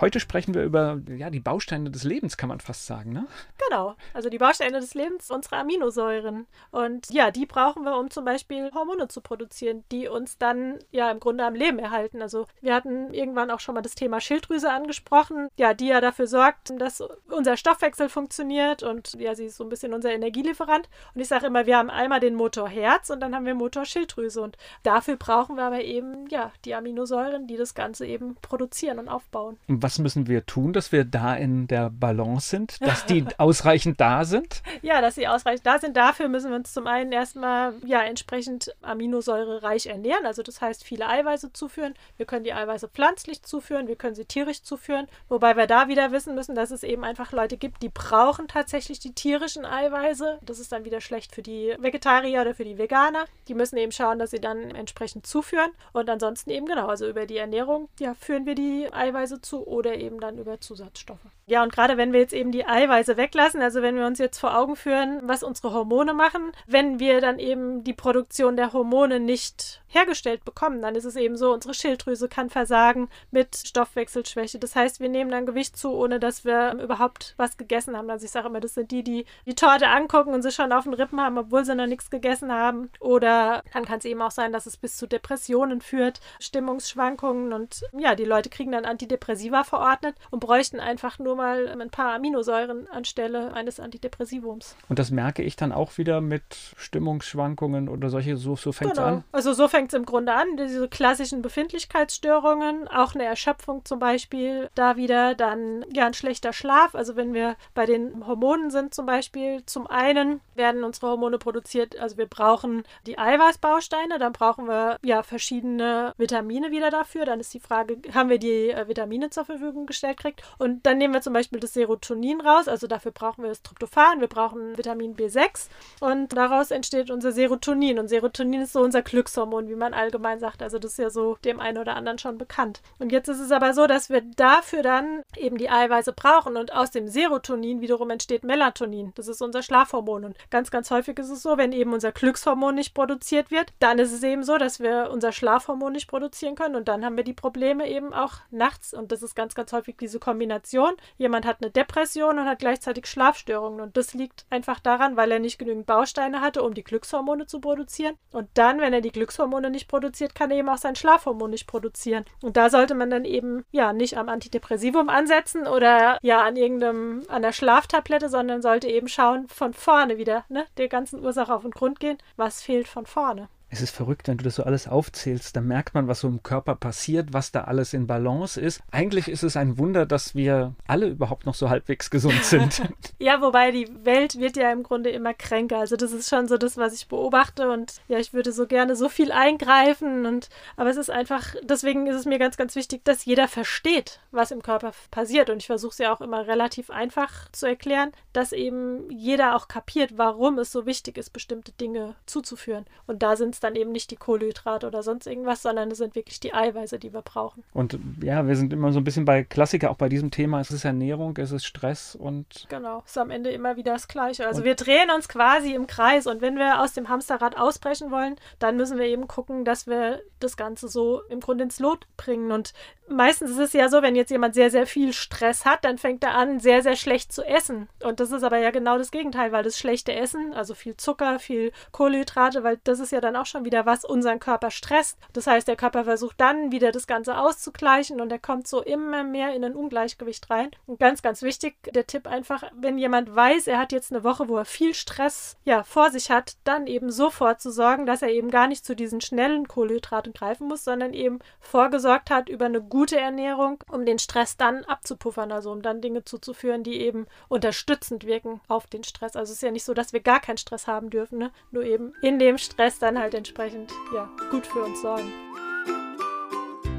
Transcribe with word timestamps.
Heute 0.00 0.18
sprechen 0.18 0.54
wir 0.54 0.64
über 0.64 0.98
ja, 1.14 1.28
die 1.28 1.40
Bausteine 1.40 1.90
des 1.90 2.04
Lebens, 2.04 2.38
kann 2.38 2.48
man 2.48 2.60
fast 2.60 2.86
sagen, 2.86 3.12
ne? 3.12 3.26
Genau, 3.68 3.96
also 4.14 4.30
die 4.30 4.38
Bausteine 4.38 4.80
des 4.80 4.94
Lebens, 4.94 5.30
unsere 5.30 5.56
Aminosäuren. 5.56 6.46
Und 6.70 7.10
ja, 7.10 7.30
die 7.30 7.44
brauchen 7.44 7.84
wir, 7.84 7.98
um 7.98 8.10
zum 8.10 8.24
Beispiel 8.24 8.70
Hormone 8.72 9.08
zu 9.08 9.20
produzieren, 9.20 9.84
die 9.92 10.08
uns 10.08 10.38
dann 10.38 10.78
ja 10.90 11.10
im 11.10 11.20
Grunde 11.20 11.44
am 11.44 11.54
Leben 11.54 11.78
erhalten. 11.78 12.22
Also 12.22 12.46
wir 12.62 12.74
hatten 12.74 13.12
irgendwann 13.12 13.50
auch 13.50 13.60
schon 13.60 13.74
mal 13.74 13.82
das 13.82 13.94
Thema 13.94 14.20
Schilddrüse 14.20 14.72
angesprochen, 14.72 15.48
ja, 15.56 15.74
die 15.74 15.88
ja 15.88 16.00
dafür 16.00 16.26
sorgt, 16.26 16.72
dass 16.80 17.02
unser 17.28 17.58
Stoffwechsel 17.58 18.08
funktioniert 18.08 18.82
und 18.82 19.14
ja, 19.14 19.34
sie 19.34 19.46
ist 19.46 19.56
so 19.56 19.64
ein 19.64 19.68
bisschen 19.68 19.92
unser 19.92 20.12
Energielieferant. 20.12 20.88
Und 21.14 21.20
ich 21.20 21.28
sage 21.28 21.46
immer, 21.46 21.66
wir 21.66 21.76
haben 21.76 21.90
einmal 21.90 22.20
den 22.20 22.36
Motor 22.36 22.68
Herz 22.70 23.10
und 23.10 23.20
dann 23.20 23.34
haben 23.34 23.44
wir 23.44 23.54
Motor 23.54 23.84
Schilddrüse. 23.84 24.40
Und 24.40 24.56
dafür 24.82 25.16
brauchen 25.16 25.56
wir 25.56 25.64
aber 25.64 25.82
eben 25.82 26.26
ja 26.28 26.52
die 26.64 26.74
Aminosäuren, 26.74 27.46
die 27.46 27.58
das 27.58 27.74
Ganze 27.74 28.06
eben 28.06 28.36
produzieren 28.40 28.98
und 28.98 29.08
aufbauen. 29.08 29.58
Und 29.68 29.89
was 29.90 29.98
müssen 29.98 30.28
wir 30.28 30.46
tun, 30.46 30.72
dass 30.72 30.92
wir 30.92 31.04
da 31.04 31.34
in 31.34 31.66
der 31.66 31.90
Balance 31.90 32.48
sind, 32.48 32.80
dass 32.86 33.06
die 33.06 33.26
ausreichend 33.38 34.00
da 34.00 34.24
sind? 34.24 34.62
Ja, 34.82 35.00
dass 35.00 35.16
sie 35.16 35.26
ausreichend 35.26 35.66
da 35.66 35.80
sind. 35.80 35.96
Dafür 35.96 36.28
müssen 36.28 36.50
wir 36.50 36.56
uns 36.56 36.72
zum 36.72 36.86
einen 36.86 37.10
erstmal 37.10 37.74
ja 37.84 38.02
entsprechend 38.02 38.72
aminosäurereich 38.82 39.86
ernähren, 39.86 40.26
also 40.26 40.44
das 40.44 40.60
heißt 40.60 40.84
viele 40.84 41.08
Eiweiße 41.08 41.52
zuführen. 41.52 41.94
Wir 42.16 42.26
können 42.26 42.44
die 42.44 42.52
Eiweiße 42.52 42.86
pflanzlich 42.88 43.42
zuführen, 43.42 43.88
wir 43.88 43.96
können 43.96 44.14
sie 44.14 44.26
tierisch 44.26 44.62
zuführen, 44.62 45.08
wobei 45.28 45.56
wir 45.56 45.66
da 45.66 45.88
wieder 45.88 46.12
wissen 46.12 46.36
müssen, 46.36 46.54
dass 46.54 46.70
es 46.70 46.84
eben 46.84 47.02
einfach 47.02 47.32
Leute 47.32 47.56
gibt, 47.56 47.82
die 47.82 47.88
brauchen 47.88 48.46
tatsächlich 48.46 49.00
die 49.00 49.12
tierischen 49.12 49.64
Eiweiße. 49.64 50.38
Das 50.42 50.60
ist 50.60 50.70
dann 50.70 50.84
wieder 50.84 51.00
schlecht 51.00 51.34
für 51.34 51.42
die 51.42 51.74
Vegetarier 51.80 52.42
oder 52.42 52.54
für 52.54 52.64
die 52.64 52.78
Veganer. 52.78 53.24
Die 53.48 53.54
müssen 53.54 53.76
eben 53.76 53.90
schauen, 53.90 54.20
dass 54.20 54.30
sie 54.30 54.40
dann 54.40 54.70
entsprechend 54.70 55.26
zuführen 55.26 55.70
und 55.92 56.08
ansonsten 56.08 56.50
eben 56.50 56.66
genau, 56.66 56.86
also 56.86 57.08
über 57.08 57.26
die 57.26 57.38
Ernährung 57.38 57.88
ja 57.98 58.14
führen 58.14 58.46
wir 58.46 58.54
die 58.54 58.88
Eiweiße 58.92 59.40
zu 59.40 59.66
oder 59.80 59.96
eben 59.96 60.20
dann 60.20 60.38
über 60.38 60.60
Zusatzstoffe. 60.60 61.26
Ja, 61.46 61.62
und 61.64 61.72
gerade 61.72 61.96
wenn 61.96 62.12
wir 62.12 62.20
jetzt 62.20 62.32
eben 62.32 62.52
die 62.52 62.66
Eiweiße 62.66 63.16
weglassen, 63.16 63.60
also 63.60 63.82
wenn 63.82 63.96
wir 63.96 64.06
uns 64.06 64.18
jetzt 64.18 64.38
vor 64.38 64.56
Augen 64.56 64.76
führen, 64.76 65.20
was 65.24 65.42
unsere 65.42 65.72
Hormone 65.72 66.14
machen, 66.14 66.52
wenn 66.66 67.00
wir 67.00 67.20
dann 67.20 67.38
eben 67.38 67.82
die 67.82 67.94
Produktion 67.94 68.56
der 68.56 68.72
Hormone 68.72 69.18
nicht 69.18 69.79
hergestellt 69.90 70.44
bekommen, 70.44 70.80
dann 70.82 70.94
ist 70.94 71.04
es 71.04 71.16
eben 71.16 71.36
so, 71.36 71.52
unsere 71.52 71.74
Schilddrüse 71.74 72.28
kann 72.28 72.48
versagen 72.48 73.08
mit 73.30 73.56
Stoffwechselschwäche. 73.56 74.58
Das 74.58 74.76
heißt, 74.76 75.00
wir 75.00 75.08
nehmen 75.08 75.30
dann 75.30 75.46
Gewicht 75.46 75.76
zu, 75.76 75.92
ohne 75.92 76.20
dass 76.20 76.44
wir 76.44 76.74
überhaupt 76.74 77.34
was 77.36 77.56
gegessen 77.56 77.96
haben. 77.96 78.08
Also 78.08 78.24
ich 78.24 78.30
sage 78.30 78.48
immer, 78.48 78.60
das 78.60 78.74
sind 78.74 78.90
die, 78.90 79.02
die 79.02 79.26
die 79.46 79.54
Torte 79.54 79.88
angucken 79.88 80.32
und 80.32 80.42
sie 80.42 80.52
schon 80.52 80.72
auf 80.72 80.84
den 80.84 80.94
Rippen 80.94 81.20
haben, 81.20 81.38
obwohl 81.38 81.64
sie 81.64 81.74
noch 81.74 81.86
nichts 81.86 82.10
gegessen 82.10 82.52
haben. 82.52 82.90
Oder 83.00 83.62
dann 83.72 83.84
kann 83.84 83.98
es 83.98 84.04
eben 84.04 84.22
auch 84.22 84.30
sein, 84.30 84.52
dass 84.52 84.66
es 84.66 84.76
bis 84.76 84.96
zu 84.96 85.06
Depressionen 85.06 85.80
führt, 85.80 86.20
Stimmungsschwankungen 86.38 87.52
und 87.52 87.82
ja, 87.98 88.14
die 88.14 88.24
Leute 88.24 88.48
kriegen 88.48 88.72
dann 88.72 88.84
Antidepressiva 88.84 89.64
verordnet 89.64 90.14
und 90.30 90.40
bräuchten 90.40 90.80
einfach 90.80 91.18
nur 91.18 91.36
mal 91.36 91.68
ein 91.68 91.90
paar 91.90 92.14
Aminosäuren 92.14 92.86
anstelle 92.88 93.52
eines 93.54 93.80
Antidepressivums. 93.80 94.76
Und 94.88 94.98
das 94.98 95.10
merke 95.10 95.42
ich 95.42 95.56
dann 95.56 95.72
auch 95.72 95.98
wieder 95.98 96.20
mit 96.20 96.42
Stimmungsschwankungen 96.76 97.88
oder 97.88 98.10
solche, 98.10 98.36
so, 98.36 98.56
so 98.56 98.72
fängt 98.72 98.92
es 98.92 98.98
genau. 98.98 99.08
an? 99.08 99.24
Also 99.32 99.52
so 99.52 99.68
fängt 99.68 99.79
es 99.86 99.94
im 99.94 100.04
Grunde 100.04 100.32
an, 100.32 100.56
diese 100.56 100.88
klassischen 100.88 101.42
Befindlichkeitsstörungen, 101.42 102.88
auch 102.88 103.14
eine 103.14 103.24
Erschöpfung 103.24 103.84
zum 103.84 103.98
Beispiel, 103.98 104.68
da 104.74 104.96
wieder 104.96 105.34
dann 105.34 105.84
ja 105.92 106.06
ein 106.06 106.14
schlechter 106.14 106.52
Schlaf, 106.52 106.94
also 106.94 107.16
wenn 107.16 107.34
wir 107.34 107.56
bei 107.74 107.86
den 107.86 108.26
Hormonen 108.26 108.70
sind 108.70 108.94
zum 108.94 109.06
Beispiel, 109.06 109.64
zum 109.66 109.86
einen 109.86 110.40
werden 110.54 110.84
unsere 110.84 111.08
Hormone 111.08 111.38
produziert, 111.38 111.98
also 111.98 112.16
wir 112.16 112.26
brauchen 112.26 112.84
die 113.06 113.18
Eiweißbausteine, 113.18 114.18
dann 114.18 114.32
brauchen 114.32 114.66
wir 114.66 114.98
ja 115.02 115.22
verschiedene 115.22 116.12
Vitamine 116.16 116.70
wieder 116.70 116.90
dafür, 116.90 117.24
dann 117.24 117.40
ist 117.40 117.54
die 117.54 117.60
Frage, 117.60 117.98
haben 118.14 118.28
wir 118.28 118.38
die 118.38 118.70
äh, 118.70 118.88
Vitamine 118.88 119.30
zur 119.30 119.44
Verfügung 119.44 119.86
gestellt 119.86 120.18
kriegt 120.18 120.42
und 120.58 120.84
dann 120.86 120.98
nehmen 120.98 121.14
wir 121.14 121.20
zum 121.20 121.32
Beispiel 121.32 121.60
das 121.60 121.74
Serotonin 121.74 122.40
raus, 122.40 122.68
also 122.68 122.86
dafür 122.86 123.12
brauchen 123.12 123.42
wir 123.42 123.48
das 123.48 123.62
Tryptophan, 123.62 124.20
wir 124.20 124.28
brauchen 124.28 124.76
Vitamin 124.76 125.14
B6 125.16 125.68
und 126.00 126.32
daraus 126.32 126.70
entsteht 126.70 127.10
unser 127.10 127.32
Serotonin. 127.32 127.98
Und 127.98 128.08
Serotonin 128.08 128.62
ist 128.62 128.72
so 128.72 128.80
unser 128.80 129.02
Glückshormon, 129.02 129.68
wie 129.70 129.76
man 129.76 129.94
allgemein 129.94 130.40
sagt, 130.40 130.62
also 130.62 130.78
das 130.78 130.92
ist 130.92 130.98
ja 130.98 131.10
so 131.10 131.36
dem 131.44 131.60
einen 131.60 131.78
oder 131.78 131.96
anderen 131.96 132.18
schon 132.18 132.38
bekannt. 132.38 132.82
Und 132.98 133.12
jetzt 133.12 133.28
ist 133.28 133.40
es 133.40 133.52
aber 133.52 133.72
so, 133.72 133.86
dass 133.86 134.10
wir 134.10 134.20
dafür 134.20 134.82
dann 134.82 135.22
eben 135.36 135.56
die 135.56 135.70
Eiweiße 135.70 136.12
brauchen. 136.12 136.56
Und 136.56 136.74
aus 136.74 136.90
dem 136.90 137.08
Serotonin 137.08 137.80
wiederum 137.80 138.10
entsteht 138.10 138.44
Melatonin, 138.44 139.12
das 139.14 139.28
ist 139.28 139.42
unser 139.42 139.62
Schlafhormon. 139.62 140.24
Und 140.24 140.36
ganz, 140.50 140.70
ganz 140.70 140.90
häufig 140.90 141.18
ist 141.18 141.30
es 141.30 141.42
so, 141.42 141.56
wenn 141.56 141.72
eben 141.72 141.92
unser 141.92 142.12
Glückshormon 142.12 142.74
nicht 142.74 142.94
produziert 142.94 143.50
wird, 143.50 143.72
dann 143.78 143.98
ist 143.98 144.12
es 144.12 144.22
eben 144.22 144.42
so, 144.42 144.58
dass 144.58 144.80
wir 144.80 145.10
unser 145.12 145.32
Schlafhormon 145.32 145.92
nicht 145.92 146.08
produzieren 146.08 146.54
können. 146.54 146.76
Und 146.76 146.88
dann 146.88 147.04
haben 147.04 147.16
wir 147.16 147.24
die 147.24 147.32
Probleme 147.32 147.88
eben 147.88 148.12
auch 148.12 148.34
nachts. 148.50 148.92
Und 148.92 149.12
das 149.12 149.22
ist 149.22 149.34
ganz, 149.34 149.54
ganz 149.54 149.72
häufig 149.72 149.96
diese 149.98 150.18
Kombination. 150.18 150.92
Jemand 151.16 151.46
hat 151.46 151.58
eine 151.60 151.70
Depression 151.70 152.38
und 152.38 152.46
hat 152.46 152.58
gleichzeitig 152.58 153.06
Schlafstörungen. 153.06 153.80
Und 153.80 153.96
das 153.96 154.14
liegt 154.14 154.46
einfach 154.50 154.80
daran, 154.80 155.16
weil 155.16 155.30
er 155.30 155.38
nicht 155.38 155.58
genügend 155.58 155.86
Bausteine 155.86 156.40
hatte, 156.40 156.62
um 156.62 156.74
die 156.74 156.84
Glückshormone 156.84 157.46
zu 157.46 157.60
produzieren. 157.60 158.16
Und 158.32 158.48
dann, 158.54 158.80
wenn 158.80 158.92
er 158.92 159.00
die 159.00 159.12
Glückshormone 159.12 159.59
nicht 159.68 159.88
produziert, 159.88 160.34
kann 160.34 160.50
er 160.50 160.58
eben 160.58 160.68
auch 160.70 160.78
sein 160.78 160.96
Schlafhormon 160.96 161.50
nicht 161.50 161.66
produzieren. 161.66 162.24
Und 162.40 162.56
da 162.56 162.70
sollte 162.70 162.94
man 162.94 163.10
dann 163.10 163.26
eben, 163.26 163.64
ja, 163.72 163.92
nicht 163.92 164.16
am 164.16 164.28
Antidepressivum 164.28 165.10
ansetzen 165.10 165.66
oder 165.66 166.18
ja 166.22 166.42
an 166.42 166.56
irgendeinem, 166.56 167.24
an 167.28 167.42
der 167.42 167.52
Schlaftablette, 167.52 168.30
sondern 168.30 168.62
sollte 168.62 168.88
eben 168.88 169.08
schauen, 169.08 169.48
von 169.48 169.74
vorne 169.74 170.16
wieder, 170.16 170.44
ne, 170.48 170.64
der 170.78 170.88
ganzen 170.88 171.22
Ursache 171.22 171.54
auf 171.54 171.62
den 171.62 171.72
Grund 171.72 172.00
gehen. 172.00 172.16
Was 172.36 172.62
fehlt 172.62 172.88
von 172.88 173.04
vorne? 173.04 173.48
Es 173.72 173.80
ist 173.82 173.94
verrückt, 173.94 174.26
wenn 174.26 174.36
du 174.36 174.42
das 174.42 174.56
so 174.56 174.64
alles 174.64 174.88
aufzählst, 174.88 175.54
dann 175.54 175.68
merkt 175.68 175.94
man, 175.94 176.08
was 176.08 176.20
so 176.20 176.28
im 176.28 176.42
Körper 176.42 176.74
passiert, 176.74 177.32
was 177.32 177.52
da 177.52 177.62
alles 177.62 177.94
in 177.94 178.08
Balance 178.08 178.60
ist. 178.60 178.82
Eigentlich 178.90 179.28
ist 179.28 179.44
es 179.44 179.56
ein 179.56 179.78
Wunder, 179.78 180.06
dass 180.06 180.34
wir 180.34 180.74
alle 180.88 181.06
überhaupt 181.06 181.46
noch 181.46 181.54
so 181.54 181.70
halbwegs 181.70 182.10
gesund 182.10 182.44
sind. 182.44 182.82
ja, 183.18 183.40
wobei 183.40 183.70
die 183.70 183.88
Welt 184.04 184.40
wird 184.40 184.56
ja 184.56 184.72
im 184.72 184.82
Grunde 184.82 185.10
immer 185.10 185.34
kränker. 185.34 185.78
Also 185.78 185.96
das 185.96 186.10
ist 186.10 186.28
schon 186.28 186.48
so 186.48 186.56
das, 186.56 186.76
was 186.76 186.94
ich 186.94 187.06
beobachte 187.06 187.70
und 187.70 188.00
ja, 188.08 188.18
ich 188.18 188.32
würde 188.34 188.50
so 188.50 188.66
gerne 188.66 188.96
so 188.96 189.08
viel 189.08 189.30
eingreifen 189.30 190.26
und 190.26 190.48
aber 190.76 190.90
es 190.90 190.96
ist 190.96 191.10
einfach, 191.10 191.54
deswegen 191.62 192.08
ist 192.08 192.16
es 192.16 192.24
mir 192.24 192.40
ganz, 192.40 192.56
ganz 192.56 192.74
wichtig, 192.74 193.04
dass 193.04 193.24
jeder 193.24 193.46
versteht, 193.46 194.18
was 194.32 194.50
im 194.50 194.62
Körper 194.62 194.90
passiert 195.12 195.48
und 195.48 195.58
ich 195.58 195.66
versuche 195.66 195.92
es 195.92 195.98
ja 195.98 196.12
auch 196.12 196.20
immer 196.20 196.48
relativ 196.48 196.90
einfach 196.90 197.48
zu 197.52 197.66
erklären, 197.66 198.10
dass 198.32 198.50
eben 198.50 199.08
jeder 199.10 199.54
auch 199.54 199.68
kapiert, 199.68 200.18
warum 200.18 200.58
es 200.58 200.72
so 200.72 200.86
wichtig 200.86 201.16
ist, 201.18 201.32
bestimmte 201.32 201.70
Dinge 201.72 202.16
zuzuführen. 202.26 202.86
Und 203.06 203.22
da 203.22 203.36
sind 203.36 203.59
es 203.60 203.68
dann 203.68 203.76
eben 203.76 203.92
nicht 203.92 204.10
die 204.10 204.16
Kohlenhydrate 204.16 204.86
oder 204.86 205.02
sonst 205.02 205.26
irgendwas, 205.26 205.62
sondern 205.62 205.90
es 205.90 205.98
sind 205.98 206.14
wirklich 206.14 206.40
die 206.40 206.54
Eiweiße, 206.54 206.98
die 206.98 207.12
wir 207.12 207.22
brauchen. 207.22 207.62
Und 207.74 207.98
ja, 208.22 208.46
wir 208.46 208.56
sind 208.56 208.72
immer 208.72 208.92
so 208.92 209.00
ein 209.00 209.04
bisschen 209.04 209.24
bei 209.24 209.44
Klassiker, 209.44 209.90
auch 209.90 209.96
bei 209.96 210.08
diesem 210.08 210.30
Thema. 210.30 210.60
Es 210.60 210.70
ist 210.70 210.84
Ernährung, 210.84 211.36
es 211.36 211.52
ist 211.52 211.64
Stress 211.64 212.14
und. 212.14 212.66
Genau, 212.68 213.02
ist 213.04 213.18
am 213.18 213.30
Ende 213.30 213.50
immer 213.50 213.76
wieder 213.76 213.92
das 213.92 214.08
Gleiche. 214.08 214.46
Also 214.46 214.64
wir 214.64 214.74
drehen 214.74 215.10
uns 215.14 215.28
quasi 215.28 215.74
im 215.74 215.86
Kreis 215.86 216.26
und 216.26 216.40
wenn 216.40 216.56
wir 216.56 216.80
aus 216.80 216.94
dem 216.94 217.08
Hamsterrad 217.08 217.56
ausbrechen 217.56 218.10
wollen, 218.10 218.36
dann 218.58 218.76
müssen 218.76 218.98
wir 218.98 219.06
eben 219.06 219.28
gucken, 219.28 219.64
dass 219.64 219.86
wir 219.86 220.22
das 220.40 220.56
Ganze 220.56 220.88
so 220.88 221.22
im 221.28 221.40
Grunde 221.40 221.64
ins 221.64 221.78
Lot 221.78 222.06
bringen. 222.16 222.50
Und 222.52 222.72
meistens 223.08 223.50
ist 223.50 223.58
es 223.58 223.72
ja 223.72 223.88
so, 223.88 224.02
wenn 224.02 224.16
jetzt 224.16 224.30
jemand 224.30 224.54
sehr, 224.54 224.70
sehr 224.70 224.86
viel 224.86 225.12
Stress 225.12 225.64
hat, 225.64 225.84
dann 225.84 225.98
fängt 225.98 226.24
er 226.24 226.34
an, 226.34 226.60
sehr, 226.60 226.82
sehr 226.82 226.96
schlecht 226.96 227.32
zu 227.32 227.44
essen. 227.44 227.88
Und 228.02 228.20
das 228.20 228.32
ist 228.32 228.42
aber 228.42 228.58
ja 228.58 228.70
genau 228.70 228.96
das 228.96 229.10
Gegenteil, 229.10 229.52
weil 229.52 229.62
das 229.62 229.78
schlechte 229.78 230.14
Essen, 230.14 230.54
also 230.54 230.74
viel 230.74 230.96
Zucker, 230.96 231.38
viel 231.38 231.72
Kohlenhydrate, 231.92 232.64
weil 232.64 232.78
das 232.84 233.00
ist 233.00 233.12
ja 233.12 233.20
dann 233.20 233.36
auch 233.36 233.46
schon 233.50 233.64
wieder 233.64 233.86
was 233.86 234.04
unseren 234.04 234.40
Körper 234.40 234.70
stresst. 234.70 235.18
Das 235.32 235.46
heißt, 235.46 235.68
der 235.68 235.76
Körper 235.76 236.04
versucht 236.04 236.40
dann 236.40 236.72
wieder 236.72 236.92
das 236.92 237.06
Ganze 237.06 237.36
auszugleichen 237.38 238.20
und 238.20 238.30
er 238.32 238.38
kommt 238.38 238.66
so 238.66 238.82
immer 238.82 239.24
mehr 239.24 239.54
in 239.54 239.64
ein 239.64 239.74
Ungleichgewicht 239.74 240.48
rein. 240.50 240.70
Und 240.86 240.98
ganz, 241.00 241.22
ganz 241.22 241.42
wichtig, 241.42 241.76
der 241.92 242.06
Tipp 242.06 242.26
einfach, 242.26 242.64
wenn 242.74 242.98
jemand 242.98 243.34
weiß, 243.34 243.66
er 243.66 243.78
hat 243.78 243.92
jetzt 243.92 244.12
eine 244.12 244.24
Woche, 244.24 244.48
wo 244.48 244.56
er 244.56 244.64
viel 244.64 244.94
Stress 244.94 245.56
ja, 245.64 245.82
vor 245.82 246.10
sich 246.10 246.30
hat, 246.30 246.56
dann 246.64 246.86
eben 246.86 247.10
sofort 247.10 247.60
zu 247.60 247.70
sorgen, 247.70 248.06
dass 248.06 248.22
er 248.22 248.30
eben 248.30 248.50
gar 248.50 248.66
nicht 248.66 248.84
zu 248.84 248.94
diesen 248.94 249.20
schnellen 249.20 249.68
Kohlenhydraten 249.68 250.32
greifen 250.32 250.68
muss, 250.68 250.84
sondern 250.84 251.12
eben 251.12 251.40
vorgesorgt 251.60 252.30
hat 252.30 252.48
über 252.48 252.66
eine 252.66 252.80
gute 252.80 253.18
Ernährung, 253.18 253.82
um 253.90 254.06
den 254.06 254.18
Stress 254.18 254.56
dann 254.56 254.84
abzupuffern, 254.84 255.52
also 255.52 255.70
um 255.70 255.82
dann 255.82 256.00
Dinge 256.00 256.24
zuzuführen, 256.24 256.82
die 256.82 257.00
eben 257.00 257.26
unterstützend 257.48 258.24
wirken 258.24 258.60
auf 258.68 258.86
den 258.86 259.04
Stress. 259.04 259.36
Also 259.36 259.50
es 259.50 259.58
ist 259.58 259.62
ja 259.62 259.70
nicht 259.70 259.84
so, 259.84 259.94
dass 259.94 260.12
wir 260.12 260.20
gar 260.20 260.40
keinen 260.40 260.58
Stress 260.58 260.86
haben 260.86 261.10
dürfen, 261.10 261.38
ne? 261.38 261.50
nur 261.70 261.84
eben 261.84 262.14
in 262.22 262.38
dem 262.38 262.58
Stress 262.58 262.98
dann 262.98 263.18
halt 263.18 263.34
entsprechend 263.40 263.90
ja, 264.14 264.28
gut 264.50 264.66
für 264.66 264.80
uns 264.80 265.00
sorgen. 265.00 265.32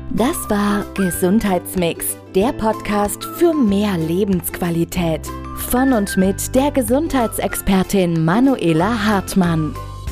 Das 0.10 0.50
war 0.50 0.84
Gesundheitsmix, 0.96 2.18
der 2.34 2.52
Podcast 2.54 3.24
für 3.24 3.54
mehr 3.54 3.96
Lebensqualität. 3.96 5.22
Von 5.70 5.94
und 5.94 6.18
mit 6.18 6.54
der 6.56 6.72
Gesundheitsexpertin 6.72 8.26
Manuela 8.26 9.06
Hartmann. 9.06 9.76